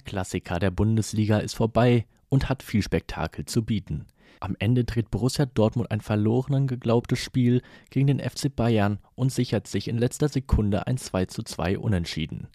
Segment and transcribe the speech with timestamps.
[0.00, 4.06] Klassiker der Bundesliga ist vorbei und hat viel Spektakel zu bieten.
[4.40, 9.66] Am Ende dreht Borussia Dortmund ein verloren geglaubtes Spiel gegen den FC Bayern und sichert
[9.66, 12.48] sich in letzter Sekunde ein 2:2 Unentschieden.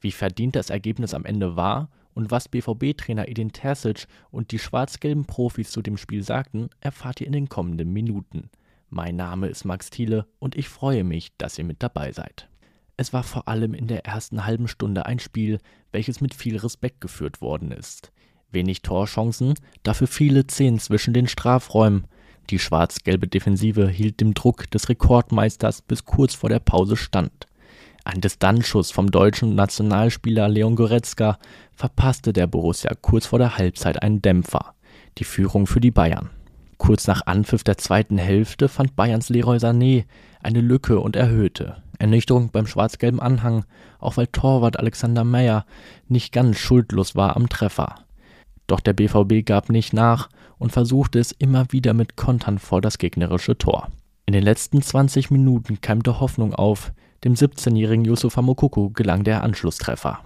[0.00, 5.24] Wie verdient das Ergebnis am Ende war und was BVB-Trainer Edin Terzic und die schwarz-gelben
[5.24, 8.50] Profis zu dem Spiel sagten, erfahrt ihr in den kommenden Minuten.
[8.90, 12.48] Mein Name ist Max Thiele und ich freue mich, dass ihr mit dabei seid.
[12.96, 15.58] Es war vor allem in der ersten halben Stunde ein Spiel,
[15.92, 18.12] welches mit viel Respekt geführt worden ist.
[18.50, 22.06] Wenig Torchancen, dafür viele Zehn zwischen den Strafräumen.
[22.50, 27.46] Die schwarz-gelbe Defensive hielt dem Druck des Rekordmeisters bis kurz vor der Pause stand.
[28.04, 31.38] Ein Distanzschuss vom deutschen Nationalspieler Leon Goretzka
[31.72, 34.74] verpasste der Borussia kurz vor der Halbzeit einen Dämpfer.
[35.18, 36.30] Die Führung für die Bayern.
[36.82, 40.04] Kurz nach Anpfiff der zweiten Hälfte fand Bayerns Leroy Sané
[40.42, 41.76] eine Lücke und erhöhte.
[42.00, 43.64] Ernüchterung beim schwarz-gelben Anhang,
[44.00, 45.64] auch weil Torwart Alexander Meyer
[46.08, 47.94] nicht ganz schuldlos war am Treffer.
[48.66, 52.98] Doch der BVB gab nicht nach und versuchte es immer wieder mit Kontern vor das
[52.98, 53.86] gegnerische Tor.
[54.26, 60.18] In den letzten 20 Minuten keimte Hoffnung auf, dem 17-jährigen Yusufa Mokoko gelang der Anschlusstreffer.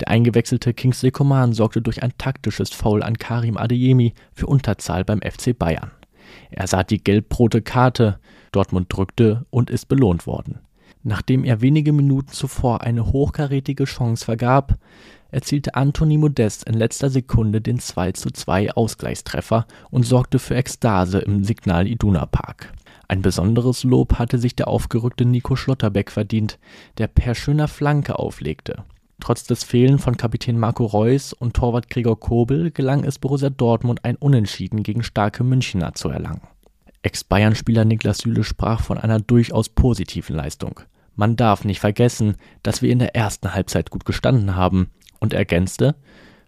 [0.00, 5.20] Der eingewechselte Kingsley Coman sorgte durch ein taktisches Foul an Karim Adeyemi für Unterzahl beim
[5.20, 5.90] FC Bayern.
[6.50, 8.18] Er sah die gelb-rote Karte,
[8.52, 10.60] Dortmund drückte und ist belohnt worden.
[11.02, 14.78] Nachdem er wenige Minuten zuvor eine hochkarätige Chance vergab,
[15.30, 21.88] erzielte Anthony Modest in letzter Sekunde den 2:2 Ausgleichstreffer und sorgte für Ekstase im Signal
[21.88, 22.72] Iduna Park.
[23.08, 26.58] Ein besonderes Lob hatte sich der aufgerückte Nico Schlotterbeck verdient,
[26.98, 28.84] der per schöner Flanke auflegte.
[29.22, 34.04] Trotz des Fehlen von Kapitän Marco Reus und Torwart Gregor Kobel gelang es Borussia Dortmund
[34.04, 36.40] ein Unentschieden gegen starke Münchner zu erlangen.
[37.02, 40.80] Ex-Bayern-Spieler Niklas Süle sprach von einer durchaus positiven Leistung.
[41.14, 42.34] Man darf nicht vergessen,
[42.64, 44.90] dass wir in der ersten Halbzeit gut gestanden haben
[45.20, 45.94] und ergänzte,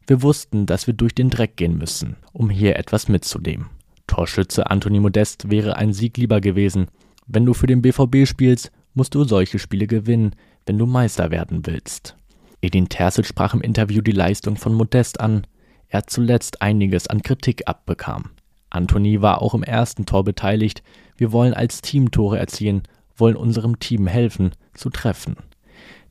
[0.09, 3.67] wir wussten, dass wir durch den Dreck gehen müssen, um hier etwas mitzunehmen.
[4.09, 6.89] Torschütze Anthony Modest wäre ein Sieg lieber gewesen.
[7.29, 10.35] Wenn du für den BVB spielst, musst du solche Spiele gewinnen,
[10.67, 12.17] wenn du Meister werden willst.
[12.65, 15.47] Edin Terzic sprach im Interview die Leistung von Modest an.
[15.89, 18.31] Er zuletzt einiges an Kritik abbekam.
[18.71, 20.83] Anthony war auch im ersten Tor beteiligt.
[21.15, 22.85] Wir wollen als Team Tore erzielen,
[23.17, 25.37] wollen unserem Team helfen, zu treffen.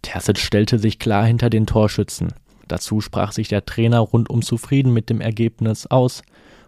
[0.04, 2.34] Terzic stellte sich klar hinter den Torschützen.
[2.68, 6.22] Dazu sprach sich der Trainer rundum zufrieden mit dem Ergebnis aus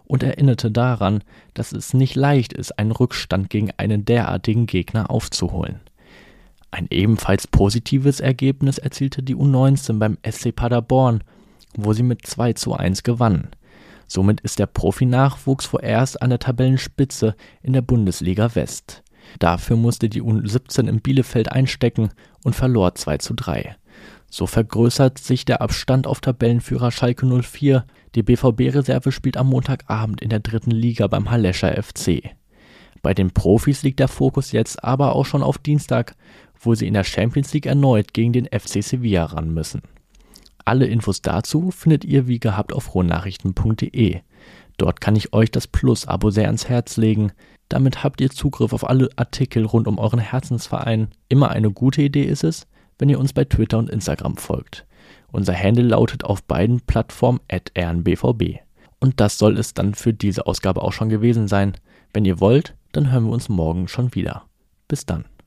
[0.05, 1.23] und erinnerte daran,
[1.53, 5.79] dass es nicht leicht ist, einen Rückstand gegen einen derartigen Gegner aufzuholen.
[6.75, 11.23] Ein ebenfalls positives Ergebnis erzielte die U19 beim SC Paderborn,
[11.77, 13.47] wo sie mit 2 zu 1 gewannen.
[14.07, 19.03] Somit ist der Profi-Nachwuchs vorerst an der Tabellenspitze in der Bundesliga West.
[19.39, 22.09] Dafür musste die U17 in Bielefeld einstecken
[22.43, 23.77] und verlor 2 zu 3.
[24.29, 27.85] So vergrößert sich der Abstand auf Tabellenführer Schalke 04.
[28.15, 32.35] Die BVB-Reserve spielt am Montagabend in der dritten Liga beim Hallescher FC.
[33.05, 36.15] Bei den Profis liegt der Fokus jetzt aber auch schon auf Dienstag,
[36.59, 39.83] wo sie in der Champions League erneut gegen den FC Sevilla ran müssen.
[40.65, 44.21] Alle Infos dazu findet ihr wie gehabt auf rohnachrichten.de.
[44.77, 47.31] Dort kann ich euch das Plus-Abo sehr ans Herz legen.
[47.69, 51.09] Damit habt ihr Zugriff auf alle Artikel rund um euren Herzensverein.
[51.29, 52.65] Immer eine gute Idee ist es,
[52.97, 54.87] wenn ihr uns bei Twitter und Instagram folgt.
[55.31, 58.61] Unser Handle lautet auf beiden Plattformen rnbvb.
[58.99, 61.77] Und das soll es dann für diese Ausgabe auch schon gewesen sein.
[62.11, 64.45] Wenn ihr wollt, dann hören wir uns morgen schon wieder.
[64.87, 65.25] Bis dann.